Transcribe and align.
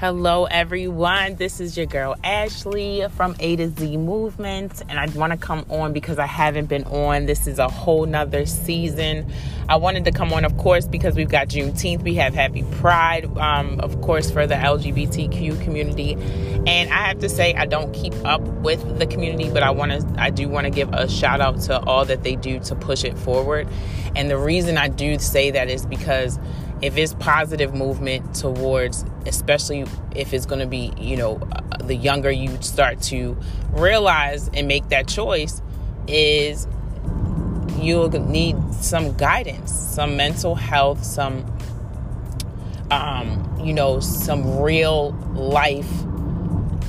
Hello, 0.00 0.44
everyone. 0.44 1.34
This 1.34 1.58
is 1.58 1.76
your 1.76 1.86
girl 1.86 2.14
Ashley 2.22 3.04
from 3.16 3.34
A 3.40 3.56
to 3.56 3.68
Z 3.68 3.96
Movement, 3.96 4.80
and 4.88 4.96
I 4.96 5.06
want 5.06 5.32
to 5.32 5.36
come 5.36 5.66
on 5.68 5.92
because 5.92 6.20
I 6.20 6.26
haven't 6.26 6.66
been 6.66 6.84
on. 6.84 7.26
This 7.26 7.48
is 7.48 7.58
a 7.58 7.68
whole 7.68 8.06
nother 8.06 8.46
season. 8.46 9.28
I 9.68 9.74
wanted 9.74 10.04
to 10.04 10.12
come 10.12 10.32
on, 10.32 10.44
of 10.44 10.56
course, 10.56 10.86
because 10.86 11.16
we've 11.16 11.28
got 11.28 11.48
Juneteenth. 11.48 12.04
We 12.04 12.14
have 12.14 12.32
Happy 12.32 12.62
Pride, 12.76 13.24
um, 13.38 13.80
of 13.80 14.00
course, 14.00 14.30
for 14.30 14.46
the 14.46 14.54
LGBTQ 14.54 15.60
community, 15.64 16.12
and 16.12 16.92
I 16.92 17.08
have 17.08 17.18
to 17.18 17.28
say 17.28 17.54
I 17.54 17.66
don't 17.66 17.92
keep 17.92 18.14
up 18.24 18.42
with 18.42 19.00
the 19.00 19.06
community, 19.08 19.50
but 19.50 19.64
I 19.64 19.70
want 19.72 19.90
to. 19.90 20.14
I 20.16 20.30
do 20.30 20.48
want 20.48 20.66
to 20.66 20.70
give 20.70 20.90
a 20.92 21.08
shout 21.08 21.40
out 21.40 21.60
to 21.62 21.80
all 21.80 22.04
that 22.04 22.22
they 22.22 22.36
do 22.36 22.60
to 22.60 22.76
push 22.76 23.02
it 23.02 23.18
forward, 23.18 23.66
and 24.14 24.30
the 24.30 24.38
reason 24.38 24.78
I 24.78 24.86
do 24.86 25.18
say 25.18 25.50
that 25.50 25.68
is 25.68 25.84
because 25.84 26.38
if 26.80 26.96
it's 26.96 27.14
positive 27.14 27.74
movement 27.74 28.34
towards 28.34 29.04
especially 29.26 29.84
if 30.14 30.32
it's 30.32 30.46
going 30.46 30.60
to 30.60 30.66
be 30.66 30.92
you 30.98 31.16
know 31.16 31.38
the 31.84 31.94
younger 31.94 32.30
you 32.30 32.56
start 32.60 33.00
to 33.00 33.36
realize 33.72 34.48
and 34.54 34.68
make 34.68 34.88
that 34.88 35.08
choice 35.08 35.60
is 36.06 36.66
you'll 37.78 38.08
need 38.08 38.56
some 38.74 39.12
guidance 39.16 39.72
some 39.72 40.16
mental 40.16 40.54
health 40.54 41.04
some 41.04 41.44
um, 42.90 43.60
you 43.62 43.72
know 43.72 44.00
some 44.00 44.60
real 44.60 45.12
life 45.34 45.90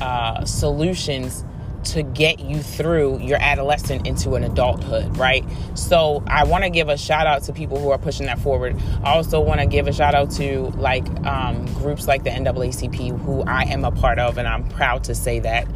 uh, 0.01 0.45
solutions 0.45 1.43
to 1.85 2.03
get 2.03 2.39
you 2.39 2.61
through 2.61 3.19
your 3.19 3.37
adolescent 3.41 4.05
into 4.05 4.35
an 4.35 4.43
adulthood, 4.43 5.17
right? 5.17 5.45
So 5.75 6.23
I 6.27 6.43
want 6.43 6.63
to 6.63 6.69
give 6.69 6.89
a 6.89 6.97
shout 6.97 7.27
out 7.27 7.43
to 7.43 7.53
people 7.53 7.79
who 7.79 7.89
are 7.91 7.97
pushing 7.97 8.25
that 8.27 8.39
forward. 8.39 8.75
I 9.03 9.15
also 9.15 9.39
want 9.39 9.59
to 9.59 9.65
give 9.65 9.87
a 9.87 9.93
shout 9.93 10.13
out 10.13 10.31
to 10.31 10.67
like 10.77 11.07
um, 11.25 11.65
groups 11.75 12.07
like 12.07 12.23
the 12.23 12.29
NAACP, 12.29 13.19
who 13.21 13.41
I 13.43 13.63
am 13.63 13.85
a 13.85 13.91
part 13.91 14.19
of, 14.19 14.37
and 14.37 14.47
I'm 14.47 14.67
proud 14.69 15.05
to 15.05 15.15
say 15.15 15.39
that 15.39 15.67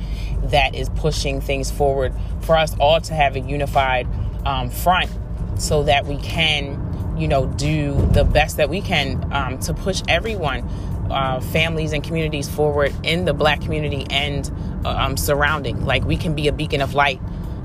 that 0.43 0.75
is 0.75 0.89
pushing 0.89 1.41
things 1.41 1.71
forward 1.71 2.13
for 2.41 2.57
us 2.57 2.75
all 2.79 2.99
to 3.01 3.13
have 3.13 3.35
a 3.35 3.39
unified 3.39 4.07
um, 4.45 4.69
front, 4.69 5.09
so 5.57 5.83
that 5.83 6.05
we 6.05 6.17
can, 6.17 7.15
you 7.17 7.27
know, 7.27 7.45
do 7.45 7.93
the 8.11 8.23
best 8.23 8.57
that 8.57 8.69
we 8.69 8.81
can 8.81 9.31
um, 9.31 9.59
to 9.59 9.73
push 9.73 10.01
everyone 10.07 10.67
uh, 11.09 11.39
families 11.39 11.93
and 11.93 12.03
communities 12.03 12.49
forward 12.49 12.93
in 13.03 13.25
the 13.25 13.33
black 13.33 13.61
community 13.61 14.05
and 14.09 14.51
uh, 14.85 14.89
um, 14.89 15.17
surrounding. 15.17 15.85
Like 15.85 16.03
we 16.05 16.17
can 16.17 16.35
be 16.35 16.47
a 16.47 16.53
beacon 16.53 16.81
of 16.81 16.93
light 16.93 17.21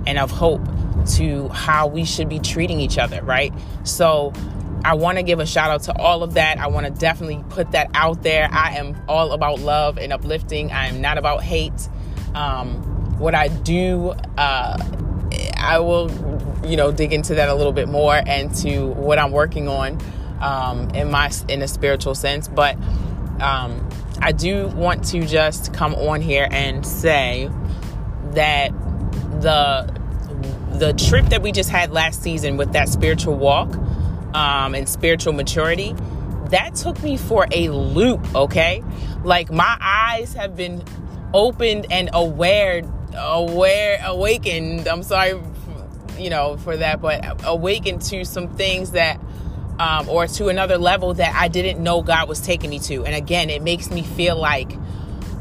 and 0.06 0.18
of 0.18 0.30
hope 0.30 0.62
to 1.16 1.48
how 1.48 1.86
we 1.86 2.04
should 2.04 2.28
be 2.28 2.38
treating 2.38 2.80
each 2.80 2.98
other, 2.98 3.22
right? 3.22 3.52
So 3.84 4.32
I 4.84 4.94
want 4.94 5.18
to 5.18 5.22
give 5.22 5.40
a 5.40 5.46
shout 5.46 5.70
out 5.70 5.82
to 5.84 5.96
all 5.96 6.22
of 6.22 6.34
that. 6.34 6.58
I 6.58 6.68
want 6.68 6.86
to 6.86 6.92
definitely 6.92 7.44
put 7.50 7.72
that 7.72 7.90
out 7.94 8.22
there. 8.22 8.48
I 8.50 8.76
am 8.76 8.96
all 9.08 9.32
about 9.32 9.60
love 9.60 9.98
and 9.98 10.12
uplifting. 10.12 10.70
I 10.70 10.86
am 10.86 11.00
not 11.00 11.18
about 11.18 11.42
hate. 11.42 11.88
Um, 12.34 13.18
what 13.18 13.34
I 13.34 13.48
do, 13.48 14.14
uh, 14.36 14.78
I 15.56 15.78
will, 15.80 16.10
you 16.64 16.76
know, 16.76 16.92
dig 16.92 17.12
into 17.12 17.34
that 17.34 17.48
a 17.48 17.54
little 17.54 17.72
bit 17.72 17.88
more 17.88 18.14
and 18.14 18.54
to 18.56 18.86
what 18.86 19.18
I'm 19.18 19.32
working 19.32 19.68
on 19.68 19.98
um, 20.40 20.90
in 20.90 21.10
my 21.10 21.30
in 21.48 21.62
a 21.62 21.68
spiritual 21.68 22.14
sense. 22.14 22.48
But 22.48 22.76
um, 23.40 23.88
I 24.20 24.32
do 24.32 24.68
want 24.68 25.04
to 25.06 25.26
just 25.26 25.72
come 25.72 25.94
on 25.94 26.20
here 26.20 26.48
and 26.50 26.86
say 26.86 27.50
that 28.32 28.70
the 29.40 29.98
the 30.78 30.92
trip 30.92 31.26
that 31.26 31.42
we 31.42 31.50
just 31.50 31.70
had 31.70 31.90
last 31.90 32.22
season 32.22 32.56
with 32.56 32.72
that 32.72 32.88
spiritual 32.88 33.34
walk 33.34 33.74
um, 34.34 34.74
and 34.74 34.88
spiritual 34.88 35.32
maturity 35.32 35.94
that 36.50 36.74
took 36.74 37.02
me 37.02 37.16
for 37.16 37.46
a 37.52 37.68
loop 37.68 38.34
okay? 38.34 38.82
Like 39.24 39.50
my 39.50 39.76
eyes 39.80 40.34
have 40.34 40.56
been 40.56 40.82
opened 41.34 41.86
and 41.90 42.08
aware 42.12 42.82
aware 43.16 44.00
awakened 44.04 44.86
i'm 44.86 45.02
sorry 45.02 45.38
you 46.18 46.30
know 46.30 46.56
for 46.58 46.76
that 46.76 47.00
but 47.00 47.40
awakened 47.44 48.00
to 48.00 48.24
some 48.24 48.48
things 48.54 48.92
that 48.92 49.20
um, 49.78 50.08
or 50.08 50.26
to 50.26 50.48
another 50.48 50.78
level 50.78 51.14
that 51.14 51.34
I 51.34 51.48
didn't 51.48 51.82
know 51.82 52.02
God 52.02 52.28
was 52.28 52.40
taking 52.40 52.70
me 52.70 52.78
to. 52.80 53.04
And 53.04 53.14
again, 53.14 53.50
it 53.50 53.62
makes 53.62 53.90
me 53.90 54.02
feel 54.02 54.36
like, 54.36 54.70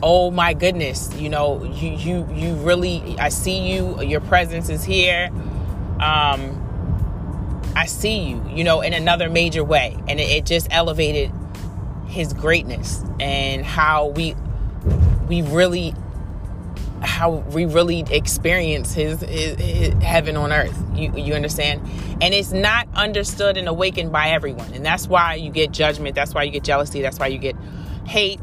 oh 0.04 0.32
my 0.32 0.54
goodness, 0.54 1.14
you 1.16 1.30
know, 1.30 1.64
you 1.64 1.92
you 1.92 2.28
you 2.34 2.54
really, 2.56 3.18
I 3.20 3.30
see 3.30 3.74
you. 3.74 4.02
Your 4.02 4.22
presence 4.22 4.70
is 4.70 4.84
here. 4.84 5.30
Um, 6.00 6.64
I 7.76 7.86
see 7.86 8.20
you, 8.30 8.44
you 8.50 8.64
know, 8.64 8.82
in 8.82 8.94
another 8.94 9.30
major 9.30 9.64
way, 9.64 9.98
and 10.08 10.20
it, 10.20 10.30
it 10.30 10.46
just 10.46 10.68
elevated 10.72 11.32
His 12.08 12.34
greatness 12.34 13.04
and 13.20 13.66
how 13.66 14.08
we 14.08 14.36
we 15.28 15.42
really 15.42 15.94
how 17.02 17.30
we 17.32 17.66
really 17.66 18.04
experience 18.10 18.94
his, 18.94 19.22
his, 19.22 19.60
his, 19.60 19.94
heaven 20.04 20.36
on 20.38 20.52
earth. 20.52 20.78
You, 20.96 21.14
you 21.16 21.34
understand? 21.34 21.82
And 22.22 22.34
it's 22.34 22.52
not 22.52 22.88
understood 22.96 23.58
and 23.58 23.68
awakened 23.68 24.12
by 24.12 24.30
everyone. 24.30 24.74
And 24.74 24.86
that's 24.86 25.08
why 25.08 25.36
you 25.36 25.52
get 25.52 25.72
judgment. 25.72 26.16
That's 26.16 26.34
why 26.34 26.44
you 26.44 26.52
get 26.52 26.64
jealousy. 26.64 27.02
That's 27.02 27.20
why 27.20 27.28
you 27.28 27.38
get 27.38 27.56
hate. 28.08 28.40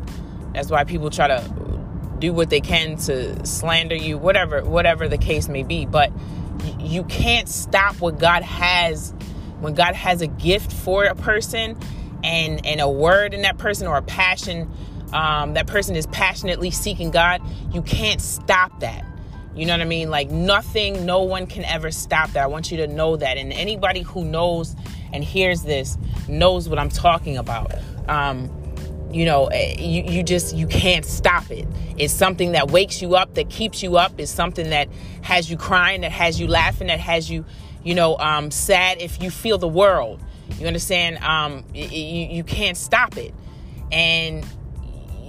That's 0.52 0.70
why 0.70 0.84
people 0.84 1.10
try 1.10 1.28
to 1.28 2.16
do 2.18 2.32
what 2.32 2.50
they 2.50 2.60
can 2.60 2.96
to 2.96 3.44
slander 3.44 3.96
you, 3.96 4.16
whatever, 4.18 4.64
whatever 4.64 5.08
the 5.08 5.18
case 5.18 5.48
may 5.48 5.62
be. 5.62 5.84
But 5.84 6.12
you 6.78 7.04
can't 7.04 7.48
stop 7.48 7.96
what 8.00 8.18
God 8.18 8.42
has 8.42 9.12
when 9.60 9.74
God 9.74 9.94
has 9.94 10.20
a 10.20 10.26
gift 10.26 10.72
for 10.72 11.04
a 11.04 11.14
person 11.14 11.76
and 12.22 12.64
and 12.64 12.80
a 12.80 12.88
word 12.88 13.34
in 13.34 13.42
that 13.42 13.58
person 13.58 13.86
or 13.86 13.96
a 13.96 14.02
passion 14.02 14.70
um, 15.14 15.54
that 15.54 15.68
person 15.68 15.94
is 15.96 16.06
passionately 16.08 16.70
seeking 16.70 17.10
God, 17.10 17.40
you 17.72 17.82
can't 17.82 18.20
stop 18.20 18.80
that. 18.80 19.04
You 19.54 19.64
know 19.66 19.72
what 19.72 19.80
I 19.80 19.84
mean? 19.84 20.10
Like 20.10 20.30
nothing, 20.30 21.06
no 21.06 21.22
one 21.22 21.46
can 21.46 21.64
ever 21.64 21.92
stop 21.92 22.30
that. 22.32 22.42
I 22.42 22.48
want 22.48 22.72
you 22.72 22.78
to 22.78 22.88
know 22.88 23.16
that. 23.16 23.38
And 23.38 23.52
anybody 23.52 24.02
who 24.02 24.24
knows 24.24 24.74
and 25.12 25.22
hears 25.22 25.62
this 25.62 25.96
knows 26.28 26.68
what 26.68 26.80
I'm 26.80 26.88
talking 26.88 27.36
about. 27.36 27.72
Um, 28.08 28.50
you 29.12 29.24
know, 29.24 29.46
eh, 29.46 29.76
you, 29.78 30.02
you 30.02 30.22
just 30.24 30.56
you 30.56 30.66
can't 30.66 31.04
stop 31.04 31.48
it. 31.52 31.68
It's 31.96 32.12
something 32.12 32.52
that 32.52 32.72
wakes 32.72 33.00
you 33.00 33.14
up, 33.14 33.34
that 33.34 33.48
keeps 33.48 33.80
you 33.80 33.96
up. 33.96 34.18
It's 34.18 34.32
something 34.32 34.70
that 34.70 34.88
has 35.22 35.48
you 35.48 35.56
crying, 35.56 36.00
that 36.00 36.10
has 36.10 36.40
you 36.40 36.48
laughing, 36.48 36.88
that 36.88 36.98
has 36.98 37.30
you, 37.30 37.44
you 37.84 37.94
know, 37.94 38.18
um, 38.18 38.50
sad. 38.50 39.00
If 39.00 39.22
you 39.22 39.30
feel 39.30 39.58
the 39.58 39.68
world, 39.68 40.20
you 40.58 40.66
understand. 40.66 41.18
Um, 41.18 41.64
you, 41.72 41.86
you 41.86 42.42
can't 42.42 42.76
stop 42.76 43.16
it, 43.16 43.32
and 43.92 44.44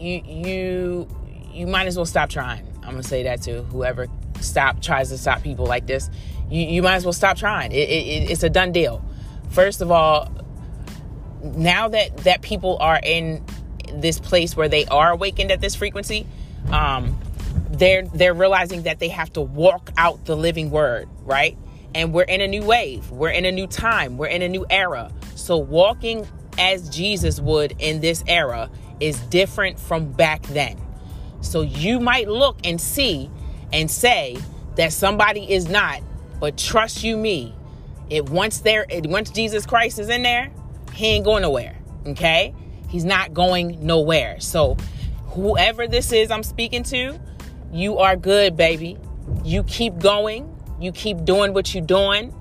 you 0.06 0.22
you 0.26 1.08
you 1.52 1.68
might 1.68 1.88
as 1.88 1.96
well 1.96 2.06
stop 2.06 2.30
trying. 2.30 2.66
I'm 2.84 2.92
gonna 2.92 3.04
say 3.04 3.24
that 3.24 3.42
to 3.44 3.64
whoever 3.64 4.08
stop 4.40 4.82
tries 4.82 5.10
to 5.10 5.18
stop 5.18 5.42
people 5.42 5.66
like 5.66 5.88
this. 5.88 6.10
You 6.50 6.62
you 6.62 6.82
might 6.82 6.96
as 6.96 7.06
well 7.06 7.14
stop 7.14 7.38
trying. 7.38 7.72
It, 7.72 7.90
it, 7.90 8.32
it's 8.32 8.44
a 8.44 8.50
done 8.50 8.72
deal. 8.72 9.04
First 9.50 9.82
of 9.82 9.92
all, 9.92 10.32
now 11.42 11.88
that 11.90 12.18
that 12.18 12.42
people 12.42 12.78
are 12.80 13.00
in 13.02 13.44
this 13.94 14.20
place 14.20 14.56
where 14.56 14.70
they 14.70 14.86
are 14.86 15.12
awakened 15.12 15.52
at 15.52 15.62
this 15.62 15.76
frequency, 15.76 16.28
um, 16.72 17.20
they're 17.72 18.04
they're 18.04 18.34
realizing 18.34 18.84
that 18.84 19.00
they 19.00 19.10
have 19.10 19.34
to 19.34 19.42
walk 19.42 19.92
out 19.98 20.26
the 20.26 20.36
living 20.36 20.70
word, 20.70 21.10
right? 21.24 21.58
And 21.96 22.14
we're 22.14 22.24
in 22.24 22.42
a 22.42 22.48
new 22.48 22.64
wave. 22.64 23.10
We're 23.10 23.30
in 23.30 23.46
a 23.46 23.52
new 23.52 23.68
time. 23.68 24.18
We're 24.18 24.28
in 24.28 24.42
a 24.42 24.50
new 24.50 24.66
era. 24.70 25.12
So 25.36 25.58
walking 25.58 26.28
as 26.58 26.90
Jesus 26.90 27.40
would 27.40 27.76
in 27.80 28.02
this 28.02 28.24
era 28.28 28.70
is 29.00 29.20
different 29.22 29.80
from 29.80 30.12
back 30.12 30.44
then. 30.44 30.80
So 31.42 31.62
you 31.62 32.00
might 32.00 32.28
look 32.28 32.58
and 32.64 32.80
see 32.80 33.30
and 33.72 33.90
say 33.90 34.38
that 34.76 34.94
somebody 34.94 35.52
is 35.52 35.70
not, 35.70 36.02
but 36.40 36.58
trust 36.58 37.04
you 37.04 37.18
me, 37.18 37.54
it 38.10 38.30
once 38.30 38.60
there 38.60 38.86
it 38.90 39.08
once 39.08 39.30
Jesus 39.30 39.66
Christ 39.66 40.00
is 40.00 40.10
in 40.10 40.24
there, 40.24 40.52
he 40.94 41.08
ain't 41.08 41.26
going 41.26 41.42
nowhere. 41.42 41.78
Okay? 42.08 42.54
He's 42.90 43.06
not 43.06 43.34
going 43.34 43.86
nowhere. 43.86 44.40
So 44.40 44.76
whoever 45.28 45.88
this 45.88 46.12
is 46.12 46.32
I'm 46.32 46.44
speaking 46.44 46.84
to, 46.84 47.20
you 47.72 47.98
are 47.98 48.16
good, 48.16 48.56
baby. 48.56 48.98
You 49.44 49.64
keep 49.64 49.98
going. 50.00 50.52
You 50.80 50.92
keep 50.92 51.26
doing 51.26 51.54
what 51.54 51.74
you're 51.74 51.86
doing. 51.86 52.34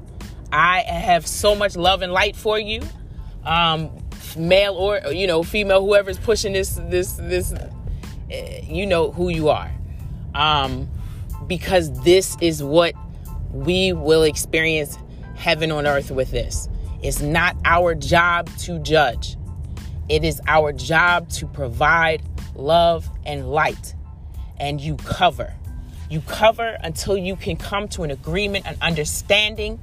I 0.53 0.81
have 0.83 1.27
so 1.27 1.55
much 1.55 1.77
love 1.77 2.03
and 2.03 2.13
light 2.13 2.37
for 2.37 2.59
you. 2.59 2.83
Um, 3.45 3.91
male 4.37 4.75
or 4.75 5.01
you 5.13 5.27
know 5.27 5.43
female 5.43 5.85
whoever's 5.85 6.19
pushing 6.19 6.53
this 6.53 6.81
this 6.85 7.13
this 7.15 7.53
eh, 8.31 8.61
you 8.65 8.87
know 8.87 9.11
who 9.11 9.29
you 9.29 9.49
are. 9.49 9.71
Um 10.35 10.89
because 11.47 11.93
this 12.03 12.37
is 12.41 12.63
what 12.63 12.95
we 13.53 13.93
will 13.93 14.23
experience 14.23 14.99
heaven 15.37 15.71
on 15.71 15.87
earth 15.87 16.11
with 16.11 16.31
this. 16.31 16.69
It's 17.03 17.21
not 17.21 17.57
our 17.65 17.95
job 17.95 18.49
to 18.61 18.79
judge. 18.79 19.37
It 20.09 20.25
is 20.25 20.41
our 20.47 20.73
job 20.73 21.29
to 21.31 21.47
provide 21.47 22.23
love 22.55 23.09
and 23.25 23.51
light. 23.51 23.95
And 24.59 24.81
you 24.81 24.97
cover. 24.97 25.53
You 26.11 26.21
cover 26.23 26.77
until 26.83 27.17
you 27.17 27.37
can 27.37 27.57
come 27.57 27.89
to 27.89 28.03
an 28.03 28.11
agreement 28.11 28.67
an 28.67 28.77
understanding. 28.81 29.81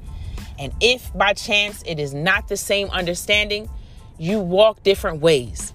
And 0.59 0.74
if 0.80 1.13
by 1.13 1.33
chance 1.33 1.83
it 1.86 2.00
is 2.00 2.13
not 2.13 2.47
the 2.47 2.57
same 2.57 2.89
understanding 2.89 3.69
you 4.17 4.39
walk 4.39 4.83
different 4.83 5.21
ways. 5.21 5.73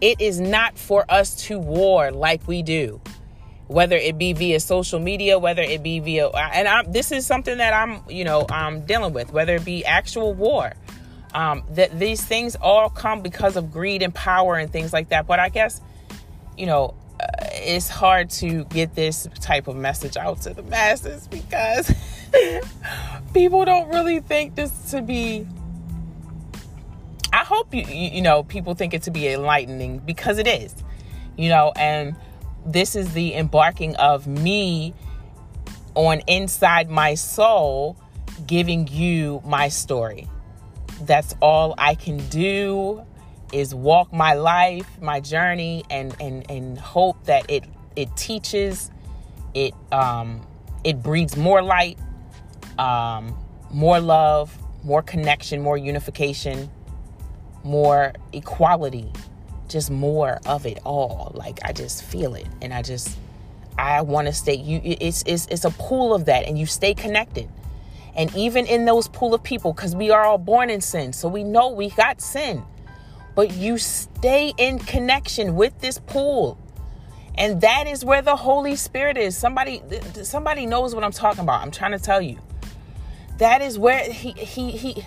It 0.00 0.20
is 0.20 0.40
not 0.40 0.78
for 0.78 1.04
us 1.08 1.34
to 1.46 1.58
war 1.58 2.10
like 2.10 2.46
we 2.46 2.62
do, 2.62 3.00
whether 3.66 3.96
it 3.96 4.18
be 4.18 4.32
via 4.32 4.60
social 4.60 5.00
media, 5.00 5.38
whether 5.38 5.62
it 5.62 5.82
be 5.82 6.00
via, 6.00 6.28
and 6.28 6.68
I'm, 6.68 6.92
this 6.92 7.12
is 7.12 7.26
something 7.26 7.58
that 7.58 7.72
I'm, 7.72 8.02
you 8.08 8.24
know, 8.24 8.46
I'm 8.50 8.84
dealing 8.84 9.12
with, 9.12 9.32
whether 9.32 9.56
it 9.56 9.64
be 9.64 9.84
actual 9.84 10.34
war. 10.34 10.72
Um, 11.34 11.64
that 11.70 11.98
these 11.98 12.24
things 12.24 12.56
all 12.56 12.88
come 12.88 13.20
because 13.20 13.56
of 13.56 13.70
greed 13.70 14.02
and 14.02 14.14
power 14.14 14.54
and 14.54 14.72
things 14.72 14.94
like 14.94 15.10
that. 15.10 15.26
But 15.26 15.38
I 15.38 15.50
guess, 15.50 15.82
you 16.56 16.64
know, 16.64 16.94
uh, 17.20 17.26
it's 17.52 17.88
hard 17.88 18.30
to 18.30 18.64
get 18.64 18.94
this 18.94 19.28
type 19.40 19.68
of 19.68 19.76
message 19.76 20.16
out 20.16 20.40
to 20.42 20.54
the 20.54 20.62
masses 20.62 21.28
because 21.28 21.92
people 23.34 23.64
don't 23.64 23.88
really 23.88 24.20
think 24.20 24.54
this 24.54 24.90
to 24.90 25.02
be 25.02 25.46
I 27.36 27.44
hope 27.44 27.74
you, 27.74 27.82
you 27.82 28.22
know 28.22 28.44
people 28.44 28.74
think 28.74 28.94
it 28.94 29.02
to 29.02 29.10
be 29.10 29.28
enlightening 29.28 29.98
because 29.98 30.38
it 30.38 30.46
is. 30.46 30.74
You 31.36 31.50
know, 31.50 31.70
and 31.76 32.16
this 32.64 32.96
is 32.96 33.12
the 33.12 33.34
embarking 33.34 33.94
of 33.96 34.26
me 34.26 34.94
on 35.94 36.22
inside 36.26 36.88
my 36.88 37.14
soul 37.14 37.98
giving 38.46 38.88
you 38.88 39.42
my 39.44 39.68
story. 39.68 40.26
That's 41.02 41.34
all 41.42 41.74
I 41.76 41.94
can 41.94 42.26
do 42.28 43.04
is 43.52 43.74
walk 43.74 44.14
my 44.14 44.32
life, 44.32 44.88
my 45.02 45.20
journey 45.20 45.84
and 45.90 46.16
and 46.18 46.50
and 46.50 46.78
hope 46.78 47.22
that 47.24 47.50
it 47.50 47.64
it 47.96 48.16
teaches 48.16 48.90
it 49.52 49.74
um 49.92 50.40
it 50.84 51.02
breeds 51.02 51.36
more 51.36 51.60
light, 51.60 51.98
um 52.78 53.36
more 53.70 54.00
love, 54.00 54.56
more 54.84 55.02
connection, 55.02 55.60
more 55.60 55.76
unification, 55.76 56.70
more 57.66 58.12
equality, 58.32 59.12
just 59.68 59.90
more 59.90 60.40
of 60.46 60.66
it 60.66 60.78
all. 60.84 61.32
Like 61.34 61.60
I 61.64 61.72
just 61.72 62.04
feel 62.04 62.34
it 62.34 62.46
and 62.62 62.72
I 62.72 62.82
just 62.82 63.18
I 63.78 64.00
want 64.02 64.28
to 64.28 64.32
stay 64.32 64.54
you 64.54 64.80
it's 64.82 65.22
it's 65.26 65.46
it's 65.50 65.64
a 65.64 65.70
pool 65.70 66.14
of 66.14 66.26
that 66.26 66.46
and 66.46 66.58
you 66.58 66.66
stay 66.66 66.94
connected. 66.94 67.48
And 68.14 68.34
even 68.34 68.64
in 68.64 68.86
those 68.86 69.08
pool 69.08 69.34
of 69.34 69.42
people 69.42 69.74
cuz 69.74 69.94
we 69.94 70.10
are 70.10 70.22
all 70.22 70.38
born 70.38 70.70
in 70.70 70.80
sin, 70.80 71.12
so 71.12 71.28
we 71.28 71.44
know 71.44 71.68
we 71.68 71.90
got 71.90 72.20
sin. 72.20 72.62
But 73.34 73.52
you 73.52 73.76
stay 73.76 74.54
in 74.56 74.78
connection 74.78 75.56
with 75.56 75.78
this 75.80 75.98
pool. 75.98 76.56
And 77.38 77.60
that 77.60 77.86
is 77.86 78.02
where 78.02 78.22
the 78.22 78.36
Holy 78.36 78.76
Spirit 78.76 79.18
is. 79.18 79.36
Somebody 79.36 79.82
somebody 80.22 80.64
knows 80.64 80.94
what 80.94 81.04
I'm 81.04 81.12
talking 81.12 81.42
about. 81.42 81.60
I'm 81.62 81.70
trying 81.70 81.92
to 81.92 81.98
tell 81.98 82.22
you. 82.22 82.38
That 83.38 83.60
is 83.60 83.78
where 83.78 84.10
he 84.10 84.32
he 84.32 84.70
he 84.70 85.04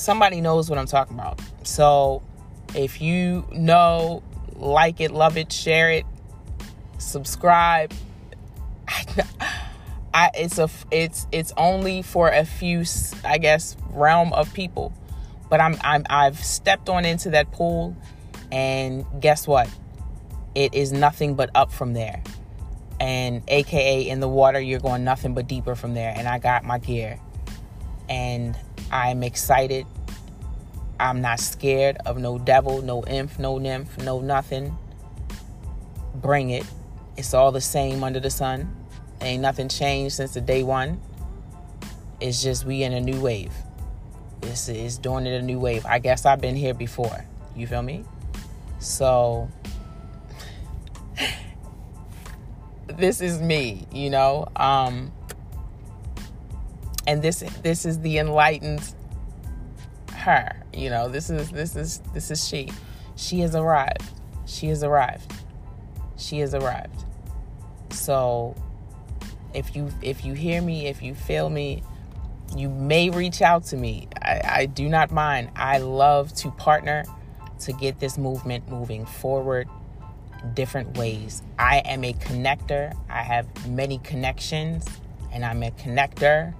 somebody 0.00 0.40
knows 0.40 0.70
what 0.70 0.78
I'm 0.78 0.86
talking 0.86 1.18
about. 1.18 1.40
So 1.62 2.22
if 2.74 3.00
you 3.00 3.46
know, 3.52 4.22
like 4.56 5.00
it, 5.00 5.10
love 5.10 5.36
it, 5.36 5.52
share 5.52 5.90
it, 5.90 6.06
subscribe. 6.98 7.92
I, 10.12 10.30
it's 10.34 10.58
a 10.58 10.68
it's 10.90 11.28
it's 11.30 11.52
only 11.56 12.02
for 12.02 12.28
a 12.28 12.44
few 12.44 12.84
I 13.24 13.38
guess 13.38 13.76
realm 13.90 14.32
of 14.32 14.52
people, 14.54 14.92
but 15.48 15.60
I'm 15.60 15.76
I'm 15.82 16.04
I've 16.10 16.42
stepped 16.42 16.88
on 16.88 17.04
into 17.04 17.30
that 17.30 17.52
pool, 17.52 17.96
and 18.50 19.04
guess 19.20 19.46
what? 19.46 19.68
It 20.56 20.74
is 20.74 20.90
nothing 20.90 21.36
but 21.36 21.50
up 21.54 21.70
from 21.70 21.92
there, 21.92 22.24
and 22.98 23.44
AKA 23.46 24.08
in 24.08 24.18
the 24.18 24.28
water 24.28 24.60
you're 24.60 24.80
going 24.80 25.04
nothing 25.04 25.32
but 25.32 25.46
deeper 25.46 25.76
from 25.76 25.94
there. 25.94 26.12
And 26.16 26.26
I 26.26 26.40
got 26.40 26.64
my 26.64 26.78
gear, 26.78 27.20
and 28.08 28.56
I'm 28.90 29.22
excited. 29.22 29.86
I'm 30.98 31.20
not 31.22 31.40
scared 31.40 31.96
of 32.04 32.18
no 32.18 32.38
devil, 32.38 32.82
no 32.82 33.04
imp, 33.04 33.38
no 33.38 33.58
nymph, 33.58 33.96
no 33.98 34.20
nothing. 34.20 34.76
Bring 36.16 36.50
it. 36.50 36.66
It's 37.16 37.32
all 37.32 37.52
the 37.52 37.60
same 37.60 38.04
under 38.04 38.20
the 38.20 38.30
sun. 38.30 38.74
Ain't 39.20 39.42
nothing 39.42 39.68
changed 39.68 40.16
since 40.16 40.34
the 40.34 40.40
day 40.40 40.62
one. 40.62 41.00
It's 42.20 42.42
just 42.42 42.64
we 42.64 42.82
in 42.82 42.92
a 42.92 43.00
new 43.00 43.20
wave. 43.20 43.52
This 44.40 44.68
is 44.68 44.98
doing 44.98 45.26
it 45.26 45.32
a 45.32 45.42
new 45.42 45.58
wave. 45.58 45.86
I 45.86 45.98
guess 45.98 46.26
I've 46.26 46.40
been 46.40 46.56
here 46.56 46.74
before. 46.74 47.24
You 47.54 47.66
feel 47.66 47.82
me? 47.82 48.04
So 48.78 49.48
this 52.86 53.20
is 53.20 53.40
me, 53.40 53.86
you 53.92 54.10
know. 54.10 54.48
Um 54.56 55.12
and 57.06 57.22
this 57.22 57.40
this 57.62 57.84
is 57.84 57.98
the 58.00 58.18
enlightened 58.18 58.94
her 60.14 60.60
you 60.72 60.90
know 60.90 61.08
this 61.08 61.30
is 61.30 61.50
this 61.50 61.76
is 61.76 62.00
this 62.12 62.30
is 62.30 62.46
she. 62.46 62.70
She 63.16 63.40
has 63.40 63.54
arrived. 63.54 64.02
She 64.46 64.68
has 64.68 64.82
arrived. 64.82 65.32
She 66.16 66.38
has 66.38 66.54
arrived. 66.54 67.04
So 67.90 68.54
if 69.52 69.74
you 69.74 69.90
if 70.00 70.24
you 70.24 70.34
hear 70.34 70.62
me 70.62 70.86
if 70.86 71.02
you 71.02 71.14
feel 71.14 71.50
me 71.50 71.82
you 72.56 72.68
may 72.68 73.10
reach 73.10 73.42
out 73.42 73.64
to 73.64 73.76
me. 73.76 74.08
I, 74.22 74.40
I 74.44 74.66
do 74.66 74.88
not 74.88 75.10
mind. 75.10 75.50
I 75.54 75.78
love 75.78 76.34
to 76.36 76.50
partner 76.52 77.04
to 77.60 77.72
get 77.72 78.00
this 78.00 78.16
movement 78.18 78.68
moving 78.68 79.06
forward 79.06 79.68
different 80.54 80.96
ways. 80.96 81.42
I 81.58 81.78
am 81.84 82.02
a 82.02 82.14
connector. 82.14 82.94
I 83.10 83.22
have 83.22 83.68
many 83.68 83.98
connections 83.98 84.86
and 85.32 85.44
i'm 85.44 85.62
a 85.62 85.70
connector 85.72 86.54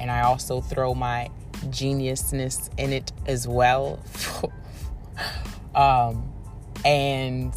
and 0.00 0.10
I 0.10 0.22
also 0.22 0.60
throw 0.60 0.94
my 0.94 1.30
geniusness 1.64 2.70
in 2.78 2.92
it 2.92 3.12
as 3.26 3.48
well. 3.48 4.00
um, 5.74 6.32
and 6.84 7.54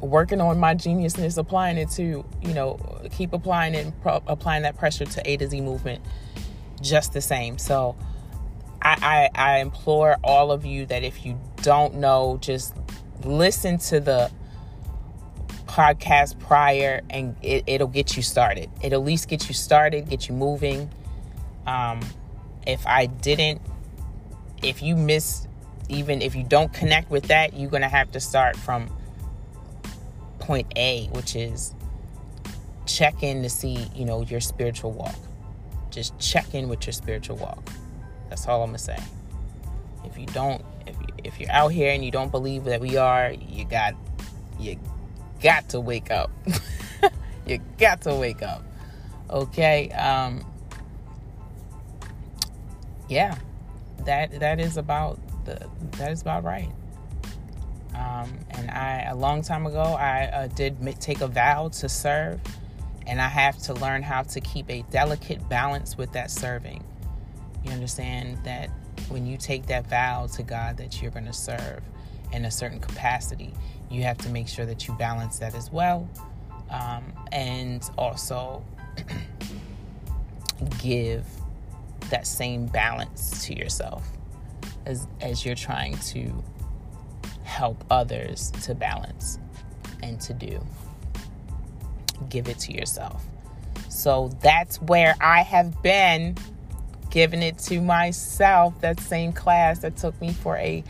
working 0.00 0.40
on 0.40 0.58
my 0.58 0.74
geniusness, 0.74 1.38
applying 1.38 1.78
it 1.78 1.90
to, 1.90 2.24
you 2.42 2.54
know, 2.54 2.78
keep 3.12 3.32
applying 3.32 3.74
it, 3.74 3.92
pro- 4.02 4.22
applying 4.26 4.62
that 4.62 4.76
pressure 4.76 5.04
to 5.04 5.30
A 5.30 5.36
to 5.36 5.48
Z 5.48 5.60
movement 5.60 6.02
just 6.80 7.12
the 7.12 7.20
same. 7.20 7.58
So 7.58 7.96
I, 8.82 9.30
I, 9.34 9.54
I 9.54 9.58
implore 9.58 10.16
all 10.22 10.52
of 10.52 10.64
you 10.64 10.86
that 10.86 11.02
if 11.02 11.24
you 11.24 11.38
don't 11.62 11.96
know, 11.96 12.38
just 12.40 12.74
listen 13.24 13.78
to 13.78 14.00
the 14.00 14.30
podcast 15.66 16.38
prior 16.38 17.00
and 17.10 17.34
it, 17.42 17.64
it'll 17.66 17.88
get 17.88 18.16
you 18.16 18.22
started. 18.22 18.70
It'll 18.82 19.00
at 19.00 19.06
least 19.06 19.28
get 19.28 19.48
you 19.48 19.54
started, 19.54 20.08
get 20.08 20.28
you 20.28 20.34
moving 20.34 20.90
um, 21.66 22.00
if 22.66 22.86
I 22.86 23.06
didn't, 23.06 23.60
if 24.62 24.82
you 24.82 24.96
miss, 24.96 25.46
even 25.88 26.22
if 26.22 26.34
you 26.34 26.44
don't 26.44 26.72
connect 26.72 27.10
with 27.10 27.24
that, 27.24 27.54
you're 27.54 27.70
going 27.70 27.82
to 27.82 27.88
have 27.88 28.10
to 28.12 28.20
start 28.20 28.56
from 28.56 28.90
point 30.38 30.66
A, 30.76 31.06
which 31.12 31.36
is 31.36 31.74
check 32.86 33.22
in 33.22 33.42
to 33.42 33.48
see, 33.48 33.88
you 33.94 34.04
know, 34.04 34.22
your 34.22 34.40
spiritual 34.40 34.92
walk. 34.92 35.16
Just 35.90 36.18
check 36.18 36.54
in 36.54 36.68
with 36.68 36.86
your 36.86 36.92
spiritual 36.92 37.36
walk. 37.36 37.70
That's 38.28 38.46
all 38.48 38.62
I'm 38.62 38.70
going 38.70 38.78
to 38.78 38.82
say. 38.82 38.98
If 40.04 40.18
you 40.18 40.26
don't, 40.26 40.64
if, 40.86 40.96
you, 41.00 41.06
if 41.24 41.40
you're 41.40 41.50
out 41.50 41.68
here 41.68 41.92
and 41.92 42.04
you 42.04 42.10
don't 42.10 42.30
believe 42.30 42.64
that 42.64 42.80
we 42.80 42.96
are, 42.96 43.32
you 43.32 43.64
got, 43.64 43.94
you 44.58 44.78
got 45.42 45.68
to 45.70 45.80
wake 45.80 46.10
up. 46.10 46.30
you 47.46 47.58
got 47.78 48.02
to 48.02 48.14
wake 48.14 48.42
up. 48.42 48.64
Okay. 49.30 49.90
Um, 49.90 50.44
yeah, 53.08 53.36
that 54.04 54.38
that 54.40 54.60
is 54.60 54.76
about 54.76 55.18
the 55.44 55.68
that 55.98 56.12
is 56.12 56.22
about 56.22 56.44
right. 56.44 56.70
Um, 57.94 58.38
and 58.50 58.70
I 58.70 59.06
a 59.08 59.14
long 59.14 59.42
time 59.42 59.66
ago 59.66 59.82
I 59.82 60.24
uh, 60.26 60.46
did 60.48 60.78
take 61.00 61.20
a 61.20 61.28
vow 61.28 61.68
to 61.68 61.88
serve, 61.88 62.40
and 63.06 63.20
I 63.20 63.28
have 63.28 63.58
to 63.58 63.74
learn 63.74 64.02
how 64.02 64.22
to 64.22 64.40
keep 64.40 64.70
a 64.70 64.82
delicate 64.90 65.48
balance 65.48 65.96
with 65.96 66.12
that 66.12 66.30
serving. 66.30 66.84
You 67.64 67.70
understand 67.72 68.38
that 68.44 68.70
when 69.08 69.26
you 69.26 69.36
take 69.36 69.66
that 69.66 69.88
vow 69.88 70.26
to 70.34 70.42
God 70.42 70.76
that 70.78 71.00
you're 71.00 71.10
going 71.10 71.26
to 71.26 71.32
serve 71.32 71.82
in 72.32 72.44
a 72.44 72.50
certain 72.50 72.80
capacity, 72.80 73.52
you 73.90 74.02
have 74.02 74.18
to 74.18 74.28
make 74.28 74.48
sure 74.48 74.66
that 74.66 74.88
you 74.88 74.94
balance 74.94 75.38
that 75.38 75.54
as 75.54 75.70
well, 75.70 76.08
um, 76.70 77.12
and 77.32 77.88
also 77.96 78.64
give 80.78 81.24
that 82.14 82.28
same 82.28 82.66
balance 82.66 83.44
to 83.44 83.58
yourself 83.58 84.06
as 84.86 85.08
as 85.20 85.44
you're 85.44 85.56
trying 85.56 85.98
to 85.98 86.44
help 87.42 87.84
others 87.90 88.52
to 88.62 88.72
balance 88.72 89.40
and 90.00 90.20
to 90.20 90.32
do. 90.32 90.64
Give 92.28 92.48
it 92.48 92.60
to 92.60 92.72
yourself. 92.72 93.24
So 93.88 94.30
that's 94.40 94.80
where 94.82 95.16
I 95.20 95.42
have 95.42 95.82
been 95.82 96.36
giving 97.10 97.42
it 97.42 97.58
to 97.70 97.80
myself. 97.80 98.80
That 98.80 99.00
same 99.00 99.32
class 99.32 99.80
that 99.80 99.96
took 99.96 100.18
me 100.20 100.32
for 100.32 100.56
a 100.56 100.84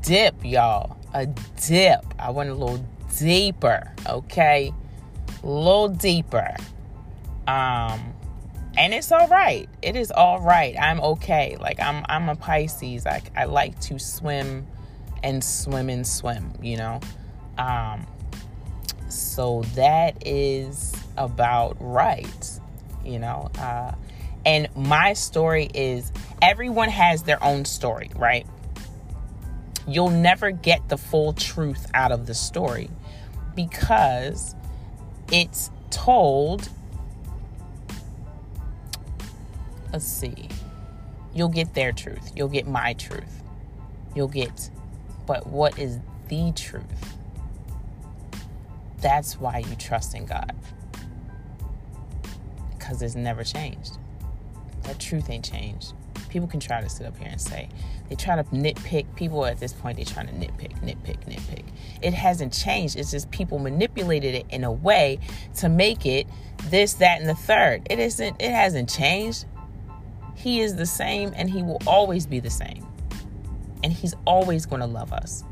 dip, 0.00 0.36
y'all. 0.44 0.96
A 1.12 1.26
dip. 1.66 2.04
I 2.20 2.30
went 2.30 2.50
a 2.50 2.54
little 2.54 2.86
deeper, 3.18 3.92
okay? 4.08 4.72
A 5.42 5.46
little 5.46 5.88
deeper. 5.88 6.54
Um 7.48 8.11
and 8.76 8.94
it's 8.94 9.12
all 9.12 9.28
right 9.28 9.68
it 9.82 9.96
is 9.96 10.10
all 10.10 10.40
right 10.40 10.76
i'm 10.80 11.00
okay 11.00 11.56
like 11.60 11.80
i'm 11.80 12.04
i'm 12.08 12.28
a 12.28 12.36
pisces 12.36 13.06
i, 13.06 13.20
I 13.36 13.44
like 13.44 13.78
to 13.80 13.98
swim 13.98 14.66
and 15.22 15.42
swim 15.42 15.88
and 15.88 16.06
swim, 16.06 16.52
you 16.60 16.76
know? 16.76 17.00
Um, 17.58 18.06
so 19.08 19.62
that 19.74 20.26
is 20.26 20.92
about 21.16 21.76
right, 21.80 22.60
you 23.04 23.18
know? 23.18 23.50
Uh, 23.58 23.92
and 24.44 24.68
my 24.74 25.12
story 25.12 25.70
is 25.74 26.12
everyone 26.40 26.88
has 26.88 27.22
their 27.22 27.42
own 27.42 27.64
story, 27.64 28.10
right? 28.16 28.46
You'll 29.86 30.10
never 30.10 30.50
get 30.50 30.88
the 30.88 30.96
full 30.96 31.32
truth 31.32 31.86
out 31.94 32.12
of 32.12 32.26
the 32.26 32.34
story 32.34 32.90
because 33.54 34.54
it's 35.30 35.70
told. 35.90 36.68
Let's 39.92 40.06
see. 40.06 40.48
You'll 41.34 41.48
get 41.48 41.74
their 41.74 41.92
truth. 41.92 42.32
You'll 42.34 42.48
get 42.48 42.66
my 42.66 42.94
truth. 42.94 43.42
You'll 44.14 44.28
get, 44.28 44.70
but 45.26 45.46
what 45.46 45.78
is 45.78 45.98
the 46.28 46.52
truth? 46.52 47.16
That's 49.00 49.38
why 49.40 49.58
you 49.58 49.74
trust 49.76 50.14
in 50.14 50.26
God. 50.26 50.54
Because 52.70 53.02
it's 53.02 53.14
never 53.14 53.42
changed. 53.42 53.98
That 54.82 54.98
truth 54.98 55.30
ain't 55.30 55.44
changed. 55.44 55.94
People 56.28 56.48
can 56.48 56.60
try 56.60 56.80
to 56.80 56.88
sit 56.88 57.06
up 57.06 57.16
here 57.16 57.28
and 57.30 57.40
say, 57.40 57.68
they 58.08 58.14
try 58.14 58.36
to 58.36 58.44
nitpick. 58.44 59.14
People 59.16 59.44
at 59.46 59.58
this 59.60 59.72
point, 59.72 59.96
they're 59.96 60.04
trying 60.04 60.26
to 60.26 60.32
nitpick, 60.32 60.78
nitpick, 60.80 61.18
nitpick. 61.26 61.64
It 62.00 62.14
hasn't 62.14 62.52
changed. 62.52 62.96
It's 62.96 63.10
just 63.10 63.30
people 63.30 63.58
manipulated 63.58 64.34
it 64.34 64.46
in 64.50 64.64
a 64.64 64.72
way 64.72 65.18
to 65.56 65.68
make 65.68 66.06
it 66.06 66.26
this, 66.64 66.94
that, 66.94 67.20
and 67.20 67.28
the 67.28 67.34
third. 67.34 67.86
It 67.90 67.98
isn't, 67.98 68.40
it 68.40 68.50
hasn't 68.50 68.88
changed. 68.88 69.46
He 70.34 70.60
is 70.60 70.76
the 70.76 70.86
same 70.86 71.32
and 71.36 71.48
he 71.48 71.62
will 71.62 71.80
always 71.86 72.26
be 72.26 72.40
the 72.40 72.50
same. 72.50 72.86
And 73.84 73.92
he's 73.92 74.14
always 74.26 74.66
going 74.66 74.80
to 74.80 74.86
love 74.86 75.12
us. 75.12 75.44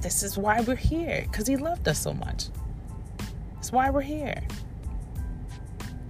This 0.00 0.22
is 0.22 0.38
why 0.38 0.60
we're 0.60 0.76
here, 0.76 1.24
because 1.28 1.46
he 1.46 1.56
loved 1.56 1.88
us 1.88 1.98
so 1.98 2.14
much. 2.14 2.46
That's 3.54 3.72
why 3.72 3.90
we're 3.90 4.00
here 4.00 4.42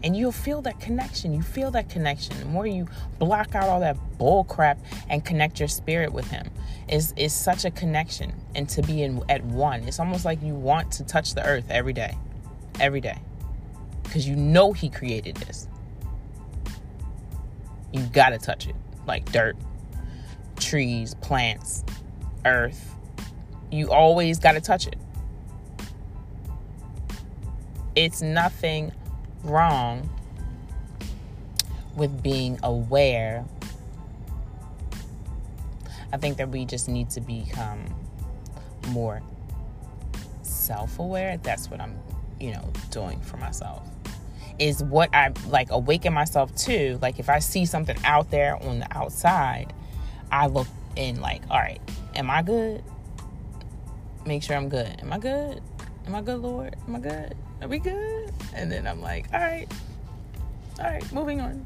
and 0.03 0.17
you'll 0.17 0.33
feel 0.33 0.63
that 0.63 0.81
connection. 0.81 1.33
You 1.33 1.43
feel 1.43 1.71
that 1.73 1.89
connection. 1.89 2.39
The 2.39 2.47
more 2.47 2.67
you 2.67 2.87
block 3.19 3.55
out 3.55 3.69
all 3.69 3.81
that 3.81 3.97
bull 4.19 4.45
crap 4.45 4.79
and 5.09 5.25
connect 5.25 5.59
your 5.59 5.69
spirit 5.69 6.13
with 6.13 6.31
Him, 6.31 6.49
is 6.89 7.13
is 7.17 7.33
such 7.33 7.65
a 7.65 7.71
connection. 7.71 8.33
And 8.55 8.69
to 8.71 8.83
be 8.83 9.03
in 9.03 9.23
at 9.29 9.45
one, 9.45 9.83
it's 9.85 9.99
almost 9.99 10.25
like 10.25 10.43
you 10.43 10.55
want 10.55 10.93
to 10.93 11.05
touch 11.05 11.35
the 11.35 11.45
earth 11.45 11.67
every 11.71 11.93
day, 11.93 12.17
every 12.81 13.01
day, 13.01 13.19
because 14.03 14.29
you 14.29 14.37
know 14.37 14.73
He 14.73 14.89
created 14.89 15.37
this. 15.37 15.69
You 17.93 18.03
gotta 18.13 18.39
touch 18.39 18.67
it, 18.67 18.77
like 19.07 19.31
dirt, 19.33 19.57
trees, 20.57 21.15
plants, 21.15 21.85
earth. 22.45 22.95
You 23.71 23.91
always 23.91 24.39
gotta 24.39 24.61
touch 24.61 24.87
it. 24.87 24.97
It's 27.95 28.23
nothing 28.23 28.93
wrong 29.43 30.09
with 31.97 32.23
being 32.23 32.59
aware. 32.63 33.45
I 36.13 36.17
think 36.17 36.39
that 36.39 36.49
we 36.49 36.65
just 36.65 36.89
need 36.89 37.11
to 37.11 37.21
become 37.21 37.85
more 38.89 39.21
self 40.43 40.99
aware. 40.99 41.39
That's 41.39 41.71
what 41.71 41.81
I'm, 41.81 41.99
you 42.41 42.53
know, 42.53 42.73
doing 42.91 43.21
for 43.21 43.37
myself. 43.37 43.83
Is 44.59 44.83
what 44.83 45.15
I 45.15 45.33
like 45.49 45.71
awaken 45.71 46.13
myself 46.13 46.55
to. 46.57 46.99
Like 47.01 47.19
if 47.19 47.29
I 47.29 47.39
see 47.39 47.65
something 47.65 47.97
out 48.05 48.31
there 48.31 48.57
on 48.57 48.81
the 48.81 48.97
outside, 48.97 49.73
I 50.33 50.49
look 50.49 50.67
in 50.97 51.21
like, 51.21 51.43
all 51.51 51.59
right, 51.59 51.81
am 52.15 52.31
I 52.31 52.43
good? 52.43 52.83
Make 54.27 54.43
sure 54.43 54.57
I'm 54.57 54.69
good. 54.69 55.01
Am 55.01 55.13
I 55.13 55.19
good? 55.19 55.63
Am 56.07 56.15
I 56.15 56.23
good, 56.23 56.41
Lord? 56.41 56.75
Am 56.87 56.97
I 56.97 57.01
good? 57.01 57.37
Are 57.63 57.69
we 57.69 57.79
good? 57.79 58.33
And 58.55 58.71
then 58.71 58.87
I'm 58.87 59.01
like, 59.01 59.27
all 59.33 59.41
right, 59.41 59.67
all 60.81 60.87
right, 60.87 61.13
moving 61.13 61.41
on, 61.41 61.65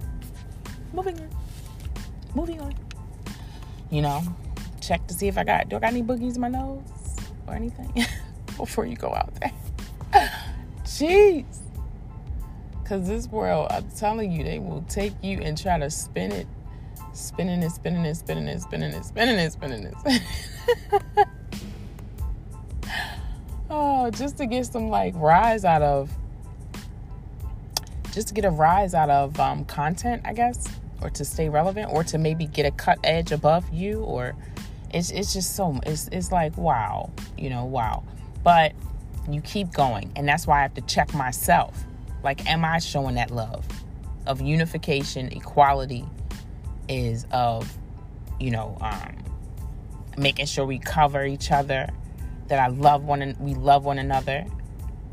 moving 0.93 1.19
on, 1.21 1.31
moving 2.35 2.61
on. 2.61 2.75
You 3.91 4.03
know, 4.03 4.23
check 4.81 5.07
to 5.09 5.15
see 5.15 5.29
if 5.29 5.37
I 5.37 5.45
got, 5.45 5.69
do 5.69 5.77
I 5.77 5.81
got 5.81 5.93
any 5.93 6.03
boogies 6.03 6.35
in 6.35 6.41
my 6.41 6.49
nose 6.49 6.83
or 7.47 7.55
anything 7.55 7.93
before 8.57 8.87
you 8.87 8.97
go 8.97 9.15
out 9.15 9.35
there? 9.37 9.53
Jeez. 10.85 11.62
Because 12.93 13.09
this 13.09 13.27
world, 13.29 13.69
I'm 13.71 13.89
telling 13.97 14.31
you, 14.31 14.45
they 14.45 14.59
will 14.59 14.85
take 14.87 15.15
you 15.23 15.41
and 15.41 15.57
try 15.57 15.79
to 15.79 15.89
spin 15.89 16.31
it, 16.31 16.47
spinning 17.15 17.63
it, 17.63 17.71
spinning 17.71 18.05
it, 18.05 18.17
spinning 18.17 18.47
it, 18.47 18.61
spinning 18.61 18.93
it, 18.93 19.03
spinning 19.03 19.39
it, 19.39 19.51
spinning 19.51 19.95
it. 20.05 21.27
Oh, 23.71 24.11
just 24.11 24.37
to 24.37 24.45
get 24.45 24.67
some 24.67 24.89
like 24.89 25.15
rise 25.17 25.65
out 25.65 25.81
of 25.81 26.11
just 28.13 28.29
to 28.29 28.35
get 28.35 28.45
a 28.45 28.51
rise 28.51 28.93
out 28.93 29.09
of 29.09 29.41
um, 29.41 29.65
content, 29.65 30.21
I 30.27 30.35
guess, 30.35 30.69
or 31.01 31.09
to 31.09 31.25
stay 31.25 31.49
relevant, 31.49 31.91
or 31.91 32.05
to 32.05 32.19
maybe 32.19 32.45
get 32.45 32.67
a 32.67 32.71
cut 32.73 32.99
edge 33.03 33.33
above 33.33 33.73
you, 33.73 34.03
or 34.03 34.35
it's 34.93 35.11
it's 35.11 35.33
just 35.33 35.57
so 35.57 35.81
it's 35.87 36.09
it's 36.13 36.31
like 36.31 36.55
wow, 36.59 37.11
you 37.39 37.49
know, 37.49 37.65
wow. 37.65 38.03
But 38.45 38.75
you 39.31 39.41
keep 39.41 39.73
going, 39.73 40.13
and 40.15 40.29
that's 40.29 40.47
why 40.47 40.59
I 40.59 40.63
have 40.63 40.75
to 40.75 40.83
check 40.83 41.15
myself. 41.15 41.87
Like, 42.23 42.49
am 42.49 42.65
I 42.65 42.79
showing 42.79 43.17
that 43.17 43.31
love 43.31 43.67
of 44.27 44.41
unification, 44.41 45.33
equality, 45.33 46.05
is 46.89 47.27
of 47.31 47.73
you 48.41 48.51
know 48.51 48.77
um, 48.81 49.17
making 50.17 50.47
sure 50.47 50.67
we 50.67 50.79
cover 50.79 51.25
each 51.25 51.51
other 51.51 51.89
that 52.49 52.59
I 52.59 52.69
love 52.69 53.05
one 53.05 53.23
and 53.23 53.39
we 53.39 53.55
love 53.55 53.85
one 53.85 53.99
another. 53.99 54.45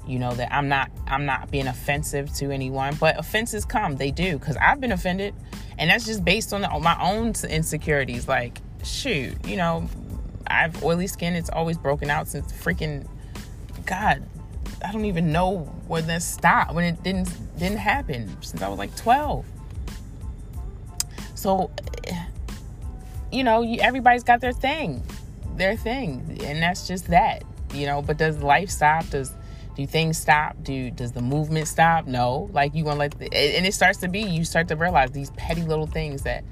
You 0.08 0.20
know 0.20 0.34
that 0.34 0.52
I'm 0.52 0.68
not 0.68 0.92
I'm 1.08 1.26
not 1.26 1.52
being 1.52 1.68
offensive 1.68 2.34
to 2.36 2.52
anyone, 2.52 2.96
but 3.00 3.20
offenses 3.20 3.66
come. 3.66 3.96
They 3.96 4.12
do 4.12 4.38
because 4.40 4.58
I've 4.58 4.82
been 4.82 4.92
offended, 4.92 5.36
and 5.78 5.90
that's 5.90 6.06
just 6.06 6.26
based 6.26 6.54
on, 6.54 6.62
the, 6.62 6.70
on 6.70 6.82
my 6.82 6.98
own 7.02 7.34
insecurities. 7.48 8.28
Like 8.28 8.60
shoot, 8.84 9.36
you 9.46 9.56
know, 9.56 9.88
I 10.48 10.62
have 10.62 10.84
oily 10.84 11.08
skin. 11.08 11.36
It's 11.36 11.50
always 11.50 11.78
broken 11.78 12.10
out 12.10 12.28
since 12.28 12.52
freaking 12.52 13.08
God. 13.86 14.28
I 14.86 14.92
don't 14.92 15.06
even 15.06 15.32
know 15.32 15.60
when 15.88 16.08
that 16.08 16.22
stopped 16.22 16.74
when 16.74 16.86
it 16.86 17.04
didn't 17.04 17.30
didn't 17.58 17.78
happen 17.78 18.36
since 18.42 18.62
I 18.62 18.70
was 18.70 18.80
like 18.80 18.96
12. 18.96 19.46
So, 21.36 21.72
eh, 22.06 22.26
you 23.32 23.44
know, 23.44 23.64
everybody's 23.64 24.24
got 24.24 24.42
their 24.42 24.54
thing 24.54 25.04
their 25.56 25.76
thing 25.76 26.40
and 26.46 26.64
that's 26.64 26.88
just 26.88 27.08
that 27.08 27.44
you 27.74 27.86
know 27.86 28.02
but 28.02 28.18
does 28.18 28.38
life 28.40 28.70
stop? 28.70 29.08
Does 29.10 29.34
do 29.76 29.86
things 29.86 30.18
stop? 30.18 30.56
Do 30.64 30.92
does 30.92 31.12
the 31.12 31.22
movement 31.22 31.68
stop? 31.68 32.08
No. 32.08 32.50
Like 32.54 32.74
you 32.74 32.84
to 32.84 32.94
let 32.94 33.18
the, 33.20 33.26
and 33.26 33.66
it 33.66 33.74
starts 33.74 34.00
to 34.00 34.08
be 34.08 34.22
you 34.22 34.44
start 34.46 34.68
to 34.70 34.76
realize 34.76 35.12
these 35.12 35.32
petty 35.32 35.62
little 35.62 35.88
things 35.88 36.24
that 36.24 36.44